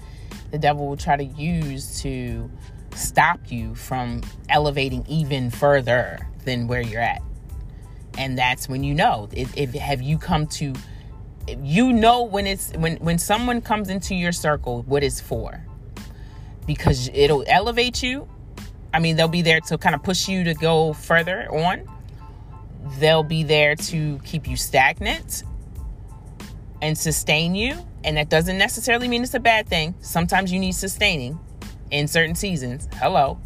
the 0.52 0.58
devil 0.58 0.88
will 0.88 0.98
try 0.98 1.18
to 1.18 1.24
use 1.24 2.02
to 2.02 2.50
stop 2.96 3.40
you 3.50 3.76
from 3.76 4.22
elevating 4.50 5.06
even 5.08 5.50
further 5.50 6.20
than 6.46 6.68
where 6.68 6.82
you're 6.82 7.02
at 7.02 7.22
and 8.18 8.38
that's 8.38 8.68
when 8.68 8.84
you 8.84 8.94
know 8.94 9.30
if, 9.32 9.56
if 9.56 9.74
have 9.74 10.02
you 10.02 10.18
come 10.18 10.48
to 10.48 10.74
you 11.64 11.94
know 11.94 12.24
when 12.24 12.46
it's 12.46 12.74
when 12.74 12.98
when 12.98 13.18
someone 13.18 13.62
comes 13.62 13.90
into 13.90 14.16
your 14.16 14.32
circle 14.32 14.84
what 14.84 15.04
it's 15.04 15.22
for 15.22 15.64
because 16.66 17.10
it'll 17.14 17.46
elevate 17.48 18.04
you 18.04 18.28
I 18.94 19.00
mean, 19.00 19.16
they'll 19.16 19.28
be 19.28 19.42
there 19.42 19.60
to 19.62 19.78
kind 19.78 19.96
of 19.96 20.04
push 20.04 20.28
you 20.28 20.44
to 20.46 20.54
go 20.54 20.94
further 20.94 21.48
on. 21.52 21.88
They'll 23.00 23.24
be 23.24 23.44
there 23.44 23.76
to 23.76 24.20
keep 24.26 24.48
you 24.48 24.56
stagnant 24.56 25.44
and 26.82 26.98
sustain 26.98 27.54
you. 27.56 27.78
And 28.04 28.18
that 28.18 28.30
doesn't 28.30 28.58
necessarily 28.58 29.08
mean 29.08 29.24
it's 29.24 29.34
a 29.34 29.40
bad 29.40 29.68
thing. 29.68 29.94
Sometimes 30.00 30.52
you 30.52 30.60
need 30.60 30.72
sustaining 30.72 31.40
in 31.92 32.08
certain 32.08 32.36
seasons. 32.36 32.88
Hello. 32.94 33.40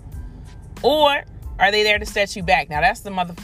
Or 0.83 1.23
are 1.59 1.71
they 1.71 1.83
there 1.83 1.99
to 1.99 2.05
set 2.05 2.35
you 2.35 2.43
back? 2.43 2.69
Now, 2.69 2.81
that's 2.81 3.01
the 3.01 3.11
mother. 3.11 3.35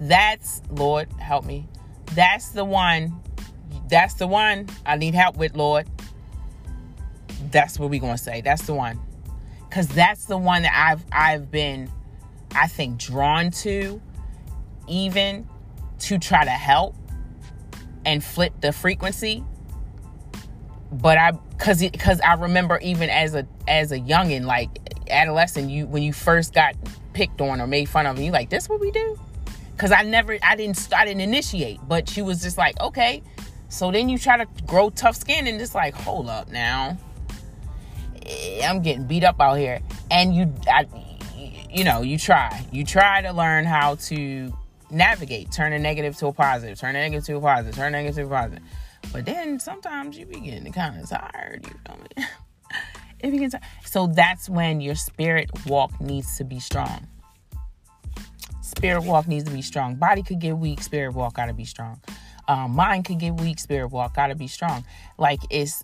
That's, 0.00 0.62
Lord, 0.70 1.12
help 1.14 1.44
me. 1.44 1.68
That's 2.14 2.50
the 2.50 2.64
one. 2.64 3.20
That's 3.88 4.14
the 4.14 4.26
one 4.26 4.68
I 4.86 4.96
need 4.96 5.14
help 5.14 5.36
with, 5.36 5.54
Lord. 5.54 5.86
That's 7.50 7.78
what 7.78 7.90
we're 7.90 8.00
going 8.00 8.16
to 8.16 8.22
say. 8.22 8.40
That's 8.40 8.62
the 8.62 8.74
one 8.74 8.98
because 9.70 9.86
that's 9.86 10.24
the 10.24 10.36
one 10.36 10.62
that 10.62 10.72
I've 10.74 11.04
I've 11.12 11.50
been 11.50 11.90
I 12.54 12.66
think 12.66 12.98
drawn 12.98 13.52
to 13.52 14.02
even 14.88 15.48
to 16.00 16.18
try 16.18 16.44
to 16.44 16.50
help 16.50 16.96
and 18.04 18.22
flip 18.22 18.52
the 18.60 18.72
frequency 18.72 19.44
but 20.90 21.16
I 21.16 21.32
cuz 21.58 21.88
cuz 21.98 22.20
I 22.20 22.34
remember 22.34 22.78
even 22.82 23.08
as 23.08 23.34
a 23.34 23.46
as 23.68 23.92
a 23.92 23.98
youngin 23.98 24.44
like 24.44 24.70
adolescent 25.08 25.70
you 25.70 25.86
when 25.86 26.02
you 26.02 26.12
first 26.12 26.52
got 26.52 26.74
picked 27.12 27.40
on 27.40 27.60
or 27.60 27.66
made 27.66 27.88
fun 27.88 28.06
of 28.06 28.18
you 28.18 28.32
like 28.32 28.50
this 28.50 28.68
what 28.68 28.80
we 28.80 28.90
do 28.90 29.18
cuz 29.80 29.90
I 29.92 30.02
never 30.02 30.38
I 30.42 30.56
didn't 30.56 30.88
I 30.94 31.04
didn't 31.04 31.22
initiate 31.22 31.80
but 31.88 32.08
she 32.08 32.22
was 32.22 32.42
just 32.42 32.58
like 32.58 32.78
okay 32.80 33.22
so 33.68 33.90
then 33.90 34.08
you 34.08 34.18
try 34.18 34.36
to 34.36 34.46
grow 34.66 34.90
tough 34.90 35.16
skin 35.16 35.46
and 35.46 35.58
just 35.58 35.74
like 35.74 35.94
hold 35.94 36.28
up 36.28 36.50
now 36.50 36.98
eh, 38.26 38.66
I'm 38.66 38.82
getting 38.82 39.04
beat 39.04 39.24
up 39.24 39.40
out 39.40 39.54
here, 39.54 39.80
and 40.10 40.34
you 40.34 40.52
I, 40.68 40.86
you 41.70 41.84
know, 41.84 42.02
you 42.02 42.18
try. 42.18 42.64
You 42.72 42.84
try 42.84 43.22
to 43.22 43.32
learn 43.32 43.64
how 43.64 43.96
to 43.96 44.52
navigate, 44.90 45.52
turn 45.52 45.72
a 45.72 45.78
negative 45.78 46.16
to 46.18 46.26
a 46.26 46.32
positive, 46.32 46.78
turn 46.78 46.96
a 46.96 47.00
negative 47.00 47.24
to 47.26 47.36
a 47.36 47.40
positive, 47.40 47.74
turn 47.74 47.94
a 47.94 48.02
negative 48.02 48.16
to 48.16 48.26
a 48.26 48.28
positive. 48.28 48.62
But 49.12 49.24
then 49.24 49.58
sometimes 49.58 50.18
you 50.18 50.26
be 50.26 50.40
getting 50.40 50.72
kind 50.72 51.00
of 51.00 51.08
tired, 51.08 51.66
you 51.66 51.74
feel 51.86 51.96
me? 51.96 52.26
if 53.20 53.34
you 53.34 53.50
so 53.84 54.06
that's 54.06 54.48
when 54.48 54.80
your 54.80 54.94
spirit 54.94 55.50
walk 55.66 56.00
needs 56.00 56.36
to 56.38 56.44
be 56.44 56.60
strong. 56.60 57.06
Spirit 58.76 59.02
walk 59.02 59.26
needs 59.26 59.44
to 59.44 59.50
be 59.50 59.62
strong. 59.62 59.96
Body 59.96 60.22
could 60.22 60.38
get 60.38 60.56
weak, 60.56 60.80
spirit 60.80 61.12
walk 61.12 61.34
gotta 61.34 61.52
be 61.52 61.64
strong. 61.64 62.00
Um, 62.46 62.70
mind 62.70 63.04
could 63.04 63.18
get 63.18 63.34
weak, 63.34 63.58
spirit 63.58 63.88
walk 63.88 64.14
gotta 64.14 64.36
be 64.36 64.46
strong. 64.46 64.84
Like 65.18 65.40
it's, 65.50 65.82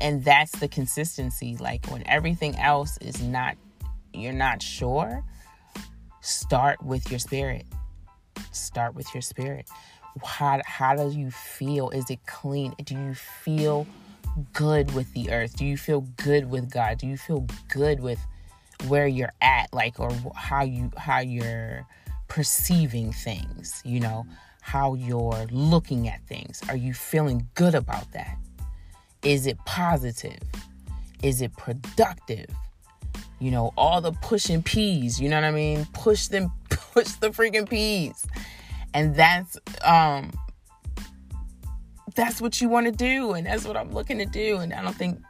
and 0.00 0.24
that's 0.24 0.52
the 0.58 0.66
consistency. 0.66 1.56
Like 1.56 1.86
when 1.86 2.04
everything 2.08 2.56
else 2.56 2.98
is 2.98 3.22
not, 3.22 3.56
you're 4.12 4.32
not 4.32 4.60
sure. 4.60 5.22
Start 6.20 6.82
with 6.82 7.10
your 7.10 7.20
spirit. 7.20 7.64
Start 8.50 8.96
with 8.96 9.06
your 9.14 9.22
spirit. 9.22 9.68
How 10.24 10.60
how 10.64 10.96
do 10.96 11.16
you 11.16 11.30
feel? 11.30 11.90
Is 11.90 12.10
it 12.10 12.26
clean? 12.26 12.74
Do 12.82 12.94
you 12.94 13.14
feel 13.14 13.86
good 14.52 14.92
with 14.94 15.12
the 15.12 15.30
earth? 15.30 15.56
Do 15.56 15.64
you 15.64 15.76
feel 15.76 16.00
good 16.16 16.50
with 16.50 16.72
God? 16.72 16.98
Do 16.98 17.06
you 17.06 17.16
feel 17.16 17.46
good 17.68 18.00
with 18.00 18.18
where 18.88 19.06
you're 19.06 19.32
at 19.40 19.72
like 19.72 19.98
or 20.00 20.10
how 20.34 20.62
you 20.62 20.90
how 20.96 21.20
you're 21.20 21.86
perceiving 22.28 23.12
things, 23.12 23.80
you 23.84 24.00
know, 24.00 24.26
how 24.60 24.94
you're 24.94 25.46
looking 25.50 26.08
at 26.08 26.26
things. 26.26 26.60
Are 26.68 26.76
you 26.76 26.94
feeling 26.94 27.48
good 27.54 27.74
about 27.74 28.10
that? 28.12 28.38
Is 29.22 29.46
it 29.46 29.58
positive? 29.64 30.40
Is 31.22 31.40
it 31.40 31.56
productive? 31.56 32.50
You 33.40 33.50
know, 33.50 33.72
all 33.76 34.00
the 34.00 34.12
pushing 34.12 34.62
peas, 34.62 35.20
you 35.20 35.28
know 35.28 35.36
what 35.36 35.44
I 35.44 35.50
mean? 35.50 35.86
Push 35.92 36.28
them 36.28 36.50
push 36.70 37.12
the 37.12 37.30
freaking 37.30 37.68
peas. 37.68 38.24
And 38.92 39.14
that's 39.14 39.58
um 39.84 40.32
that's 42.14 42.40
what 42.40 42.60
you 42.60 42.68
want 42.68 42.86
to 42.86 42.92
do 42.92 43.32
and 43.32 43.46
that's 43.46 43.64
what 43.64 43.76
I'm 43.76 43.90
looking 43.90 44.18
to 44.18 44.26
do 44.26 44.58
and 44.58 44.72
I 44.72 44.82
don't 44.82 44.94
think 44.94 45.20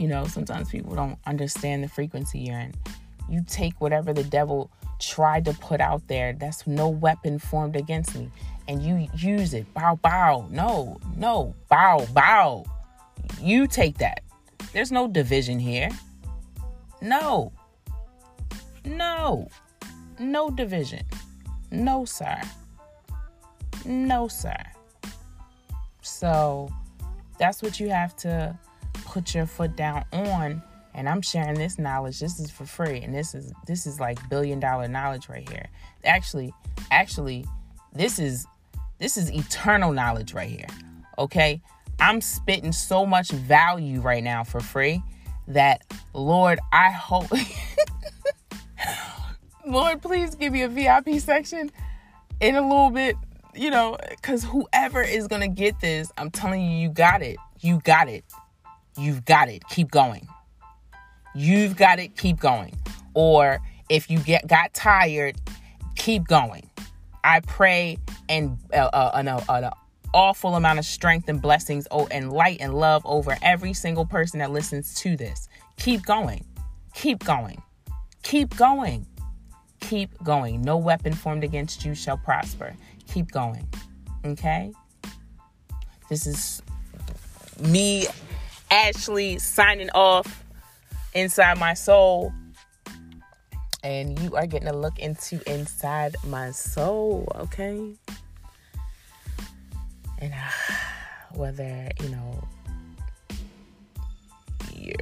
you 0.00 0.08
know 0.08 0.24
sometimes 0.24 0.70
people 0.70 0.94
don't 0.94 1.18
understand 1.26 1.84
the 1.84 1.88
frequency 1.88 2.38
you're 2.38 2.58
in. 2.58 2.72
You 3.28 3.44
take 3.46 3.78
whatever 3.82 4.14
the 4.14 4.24
devil 4.24 4.70
tried 4.98 5.44
to 5.44 5.52
put 5.52 5.80
out 5.80 6.06
there 6.08 6.32
that's 6.32 6.66
no 6.66 6.88
weapon 6.88 7.38
formed 7.38 7.76
against 7.76 8.14
me 8.14 8.30
and 8.66 8.82
you 8.82 9.08
use 9.14 9.52
it. 9.52 9.72
Bow 9.74 9.96
bow. 9.96 10.48
No 10.50 10.98
no. 11.16 11.54
Bow 11.68 12.06
bow. 12.14 12.64
You 13.42 13.66
take 13.66 13.98
that. 13.98 14.22
There's 14.72 14.90
no 14.90 15.06
division 15.06 15.58
here. 15.58 15.90
No. 17.02 17.52
No. 18.86 19.48
No 20.18 20.48
division. 20.48 21.04
No 21.70 22.06
sir. 22.06 22.40
No 23.84 24.28
sir. 24.28 24.56
So 26.00 26.72
that's 27.38 27.62
what 27.62 27.78
you 27.78 27.90
have 27.90 28.16
to 28.16 28.58
put 29.10 29.34
your 29.34 29.44
foot 29.44 29.74
down 29.74 30.04
on 30.12 30.62
and 30.94 31.08
I'm 31.08 31.20
sharing 31.20 31.54
this 31.54 31.78
knowledge. 31.78 32.20
This 32.20 32.38
is 32.38 32.48
for 32.48 32.64
free 32.64 33.00
and 33.00 33.12
this 33.12 33.34
is 33.34 33.52
this 33.66 33.86
is 33.86 33.98
like 33.98 34.16
billion 34.30 34.60
dollar 34.60 34.86
knowledge 34.86 35.28
right 35.28 35.48
here. 35.48 35.68
Actually, 36.04 36.54
actually 36.92 37.44
this 37.92 38.20
is 38.20 38.46
this 38.98 39.16
is 39.16 39.32
eternal 39.32 39.92
knowledge 39.92 40.32
right 40.32 40.48
here. 40.48 40.68
Okay? 41.18 41.60
I'm 41.98 42.20
spitting 42.20 42.70
so 42.70 43.04
much 43.04 43.32
value 43.32 44.00
right 44.00 44.22
now 44.22 44.44
for 44.44 44.60
free 44.60 45.02
that 45.48 45.82
Lord, 46.14 46.60
I 46.72 46.92
hope 46.92 47.26
Lord, 49.66 50.02
please 50.02 50.36
give 50.36 50.52
me 50.52 50.62
a 50.62 50.68
VIP 50.68 51.20
section 51.20 51.72
in 52.40 52.54
a 52.54 52.62
little 52.62 52.90
bit 52.90 53.16
you 53.52 53.68
know, 53.68 53.96
because 54.10 54.44
whoever 54.44 55.02
is 55.02 55.26
going 55.26 55.42
to 55.42 55.48
get 55.48 55.80
this, 55.80 56.12
I'm 56.16 56.30
telling 56.30 56.62
you, 56.62 56.78
you 56.78 56.88
got 56.88 57.20
it. 57.20 57.36
You 57.58 57.80
got 57.80 58.08
it. 58.08 58.24
You've 58.96 59.24
got 59.24 59.48
it. 59.48 59.66
Keep 59.68 59.90
going. 59.90 60.26
You've 61.34 61.76
got 61.76 61.98
it. 61.98 62.16
Keep 62.16 62.40
going. 62.40 62.74
Or 63.14 63.60
if 63.88 64.10
you 64.10 64.18
get 64.18 64.46
got 64.46 64.74
tired, 64.74 65.36
keep 65.96 66.26
going. 66.26 66.68
I 67.22 67.40
pray 67.40 67.98
and 68.28 68.58
uh, 68.72 68.88
uh, 68.92 69.10
uh, 69.14 69.42
an 69.48 69.70
awful 70.14 70.56
amount 70.56 70.78
of 70.78 70.84
strength 70.84 71.28
and 71.28 71.40
blessings 71.40 71.86
oh, 71.90 72.06
and 72.10 72.32
light 72.32 72.58
and 72.60 72.74
love 72.74 73.02
over 73.04 73.36
every 73.42 73.72
single 73.72 74.06
person 74.06 74.38
that 74.40 74.50
listens 74.50 74.94
to 74.96 75.16
this. 75.16 75.48
Keep 75.76 76.04
going. 76.04 76.44
Keep 76.94 77.24
going. 77.24 77.62
Keep 78.22 78.56
going. 78.56 79.06
Keep 79.80 80.22
going. 80.22 80.62
No 80.62 80.76
weapon 80.76 81.12
formed 81.12 81.44
against 81.44 81.84
you 81.84 81.94
shall 81.94 82.18
prosper 82.18 82.74
keep 83.10 83.30
going. 83.30 83.66
Okay? 84.24 84.72
This 86.08 86.26
is 86.26 86.62
me, 87.60 88.06
Ashley, 88.70 89.38
signing 89.38 89.90
off 89.90 90.44
inside 91.14 91.58
my 91.58 91.74
soul. 91.74 92.32
And 93.82 94.18
you 94.20 94.36
are 94.36 94.46
getting 94.46 94.68
a 94.68 94.76
look 94.76 94.98
into 94.98 95.40
inside 95.50 96.14
my 96.26 96.50
soul, 96.50 97.26
okay? 97.34 97.94
And 100.18 100.32
uh, 100.34 100.74
whether, 101.34 101.88
you 102.02 102.08
know, 102.10 102.48
you're 104.74 104.94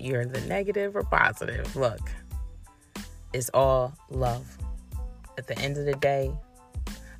you're 0.00 0.26
the 0.26 0.40
negative 0.42 0.96
or 0.96 1.02
positive, 1.02 1.76
look, 1.76 2.00
it's 3.32 3.50
all 3.52 3.94
love. 4.10 4.56
At 5.36 5.46
the 5.46 5.58
end 5.58 5.76
of 5.76 5.84
the 5.84 5.94
day, 5.94 6.32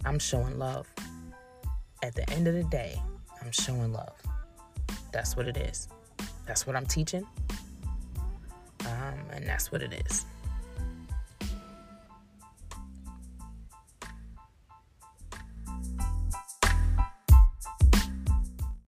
I'm 0.05 0.19
showing 0.19 0.59
love. 0.59 0.87
At 2.03 2.15
the 2.15 2.29
end 2.31 2.47
of 2.49 2.55
the 2.55 2.65
day, 2.65 3.01
I'm 3.43 3.53
showing 3.53 3.93
love. 3.93 4.24
That's 5.15 5.37
what 5.37 5.47
it 5.47 5.57
is. 5.57 5.87
That's 6.45 6.67
what 6.67 6.75
I'm 6.75 6.87
teaching. 6.87 7.25
Um, 8.81 9.21
and 9.31 9.47
that's 9.47 9.71
what 9.71 9.81
it 9.81 10.05
is. 10.07 10.27